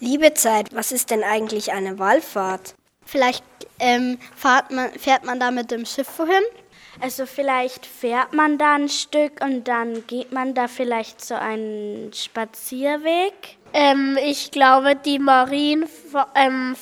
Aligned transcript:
Liebe 0.00 0.32
Zeit, 0.32 0.74
was 0.74 0.92
ist 0.92 1.10
denn 1.10 1.22
eigentlich 1.22 1.72
eine 1.72 1.98
Wallfahrt? 1.98 2.74
Vielleicht 3.04 3.44
ähm, 3.78 4.18
man, 4.70 4.90
fährt 4.92 5.24
man 5.24 5.38
da 5.38 5.50
mit 5.50 5.70
dem 5.70 5.84
Schiff 5.84 6.08
wohin? 6.18 6.42
Also 7.00 7.26
vielleicht 7.26 7.84
fährt 7.84 8.32
man 8.32 8.56
da 8.56 8.76
ein 8.76 8.88
Stück 8.88 9.42
und 9.44 9.68
dann 9.68 10.06
geht 10.06 10.32
man 10.32 10.54
da 10.54 10.68
vielleicht 10.68 11.22
so 11.22 11.34
einen 11.34 12.12
Spazierweg. 12.14 13.58
Ähm, 13.74 14.18
ich 14.24 14.50
glaube, 14.50 14.96
die 14.96 15.18
Marienfahrt 15.18 16.28
ähm, 16.34 16.76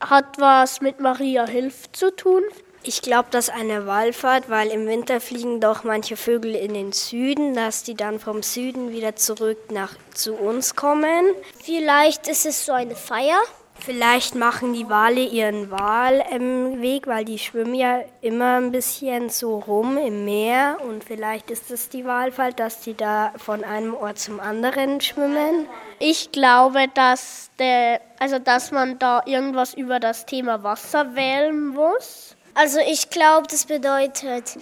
hat 0.00 0.38
was 0.38 0.82
mit 0.82 1.00
Maria 1.00 1.46
Hilf 1.46 1.90
zu 1.92 2.14
tun. 2.14 2.42
Ich 2.84 3.00
glaube, 3.00 3.28
dass 3.30 3.48
eine 3.48 3.86
Wallfahrt, 3.86 4.50
weil 4.50 4.68
im 4.68 4.88
Winter 4.88 5.20
fliegen 5.20 5.60
doch 5.60 5.84
manche 5.84 6.16
Vögel 6.16 6.56
in 6.56 6.74
den 6.74 6.90
Süden, 6.92 7.54
dass 7.54 7.84
die 7.84 7.94
dann 7.94 8.18
vom 8.18 8.42
Süden 8.42 8.90
wieder 8.90 9.14
zurück 9.14 9.70
nach 9.70 9.94
zu 10.14 10.34
uns 10.34 10.74
kommen. 10.74 11.26
Vielleicht 11.62 12.26
ist 12.26 12.44
es 12.44 12.66
so 12.66 12.72
eine 12.72 12.96
Feier. 12.96 13.38
Vielleicht 13.84 14.34
machen 14.34 14.74
die 14.74 14.88
Wale 14.88 15.24
ihren 15.24 15.70
Wahlweg, 15.70 17.06
weil 17.06 17.24
die 17.24 17.38
schwimmen 17.38 17.74
ja 17.74 18.00
immer 18.20 18.58
ein 18.58 18.70
bisschen 18.70 19.28
so 19.28 19.58
rum 19.58 19.96
im 19.96 20.24
Meer 20.24 20.76
und 20.86 21.02
vielleicht 21.02 21.50
ist 21.50 21.70
es 21.70 21.88
die 21.88 22.04
Wahlfahrt, 22.04 22.60
dass 22.60 22.80
die 22.80 22.96
da 22.96 23.32
von 23.38 23.64
einem 23.64 23.94
Ort 23.94 24.20
zum 24.20 24.38
anderen 24.38 25.00
schwimmen. 25.00 25.68
Ich 25.98 26.30
glaube, 26.30 26.86
dass 26.94 27.50
der, 27.58 28.00
also 28.20 28.38
dass 28.38 28.70
man 28.70 29.00
da 29.00 29.22
irgendwas 29.26 29.74
über 29.74 29.98
das 29.98 30.26
Thema 30.26 30.62
Wasser 30.62 31.16
wählen 31.16 31.68
muss. 31.68 32.36
Also 32.54 32.78
ich 32.86 33.08
glaube, 33.08 33.46
das 33.48 33.64
bedeutet, 33.64 34.58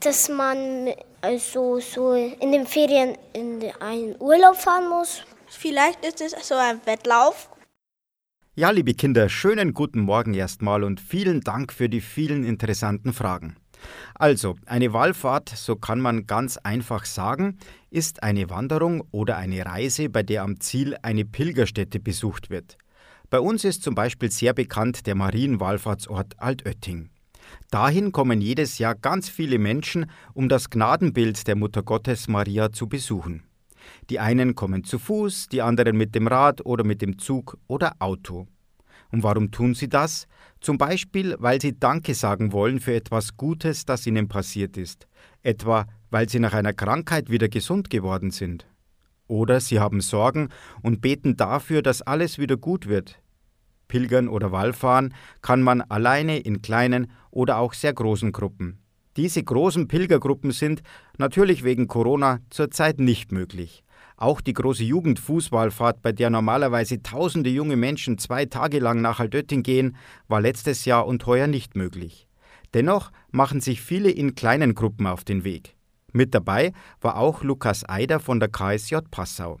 dass 0.00 0.28
man 0.28 0.88
also 1.20 1.78
so 1.78 2.14
in 2.14 2.50
den 2.50 2.66
Ferien 2.66 3.16
in 3.32 3.62
einen 3.80 4.16
Urlaub 4.18 4.56
fahren 4.56 4.88
muss. 4.88 5.22
Vielleicht 5.46 6.04
ist 6.04 6.20
es 6.20 6.48
so 6.48 6.54
ein 6.54 6.80
Wettlauf. 6.86 7.48
Ja, 8.56 8.70
liebe 8.70 8.94
Kinder, 8.94 9.28
schönen 9.28 9.74
guten 9.74 10.00
Morgen 10.00 10.34
erstmal 10.34 10.82
und 10.82 11.00
vielen 11.00 11.40
Dank 11.40 11.72
für 11.72 11.88
die 11.88 12.00
vielen 12.00 12.44
interessanten 12.44 13.12
Fragen. 13.12 13.56
Also, 14.14 14.56
eine 14.66 14.92
Wallfahrt, 14.92 15.48
so 15.48 15.76
kann 15.76 16.00
man 16.00 16.26
ganz 16.26 16.58
einfach 16.58 17.04
sagen, 17.04 17.58
ist 17.90 18.22
eine 18.22 18.50
Wanderung 18.50 19.04
oder 19.12 19.36
eine 19.36 19.64
Reise, 19.64 20.10
bei 20.10 20.22
der 20.22 20.42
am 20.42 20.60
Ziel 20.60 20.96
eine 21.02 21.24
Pilgerstätte 21.24 22.00
besucht 22.00 22.50
wird. 22.50 22.76
Bei 23.30 23.40
uns 23.40 23.64
ist 23.64 23.84
zum 23.84 23.94
Beispiel 23.94 24.30
sehr 24.30 24.52
bekannt 24.52 25.06
der 25.06 25.14
Marienwallfahrtsort 25.14 26.34
Altötting. 26.38 27.08
Dahin 27.70 28.12
kommen 28.12 28.40
jedes 28.40 28.78
Jahr 28.78 28.94
ganz 28.94 29.28
viele 29.28 29.58
Menschen, 29.58 30.10
um 30.34 30.48
das 30.48 30.70
Gnadenbild 30.70 31.46
der 31.46 31.56
Mutter 31.56 31.82
Gottes 31.82 32.28
Maria 32.28 32.72
zu 32.72 32.88
besuchen. 32.88 33.42
Die 34.08 34.18
einen 34.18 34.54
kommen 34.54 34.84
zu 34.84 34.98
Fuß, 34.98 35.48
die 35.48 35.62
anderen 35.62 35.96
mit 35.96 36.14
dem 36.14 36.26
Rad 36.26 36.64
oder 36.64 36.84
mit 36.84 37.02
dem 37.02 37.18
Zug 37.18 37.58
oder 37.66 37.94
Auto. 37.98 38.46
Und 39.12 39.22
warum 39.22 39.50
tun 39.50 39.74
sie 39.74 39.88
das? 39.88 40.26
Zum 40.60 40.78
Beispiel, 40.78 41.36
weil 41.38 41.60
sie 41.60 41.78
Danke 41.78 42.14
sagen 42.14 42.52
wollen 42.52 42.80
für 42.80 42.94
etwas 42.94 43.36
Gutes, 43.36 43.84
das 43.84 44.06
ihnen 44.06 44.28
passiert 44.28 44.76
ist, 44.76 45.08
etwa 45.42 45.86
weil 46.10 46.28
sie 46.28 46.40
nach 46.40 46.54
einer 46.54 46.72
Krankheit 46.72 47.30
wieder 47.30 47.48
gesund 47.48 47.90
geworden 47.90 48.30
sind. 48.30 48.66
Oder 49.26 49.60
sie 49.60 49.78
haben 49.78 50.00
Sorgen 50.00 50.48
und 50.82 51.00
beten 51.00 51.36
dafür, 51.36 51.82
dass 51.82 52.02
alles 52.02 52.38
wieder 52.38 52.56
gut 52.56 52.88
wird, 52.88 53.20
Pilgern 53.90 54.28
oder 54.28 54.52
Wallfahren 54.52 55.12
kann 55.42 55.60
man 55.60 55.82
alleine 55.82 56.38
in 56.38 56.62
kleinen 56.62 57.10
oder 57.30 57.58
auch 57.58 57.74
sehr 57.74 57.92
großen 57.92 58.32
Gruppen. 58.32 58.78
Diese 59.16 59.42
großen 59.42 59.88
Pilgergruppen 59.88 60.52
sind 60.52 60.82
natürlich 61.18 61.64
wegen 61.64 61.88
Corona 61.88 62.38
zurzeit 62.48 63.00
nicht 63.00 63.32
möglich. 63.32 63.82
Auch 64.16 64.40
die 64.40 64.52
große 64.52 64.84
Jugendfußballfahrt, 64.84 66.02
bei 66.02 66.12
der 66.12 66.30
normalerweise 66.30 67.02
tausende 67.02 67.50
junge 67.50 67.76
Menschen 67.76 68.18
zwei 68.18 68.46
Tage 68.46 68.78
lang 68.78 69.00
nach 69.00 69.18
Altötting 69.18 69.62
gehen, 69.64 69.96
war 70.28 70.40
letztes 70.40 70.84
Jahr 70.84 71.06
und 71.06 71.26
heuer 71.26 71.48
nicht 71.48 71.74
möglich. 71.74 72.28
Dennoch 72.72 73.10
machen 73.32 73.60
sich 73.60 73.80
viele 73.80 74.10
in 74.10 74.36
kleinen 74.36 74.74
Gruppen 74.74 75.06
auf 75.06 75.24
den 75.24 75.42
Weg. 75.42 75.74
Mit 76.12 76.34
dabei 76.34 76.72
war 77.00 77.16
auch 77.16 77.42
Lukas 77.42 77.88
Eider 77.88 78.20
von 78.20 78.38
der 78.38 78.50
KSJ 78.50 78.98
Passau. 79.10 79.58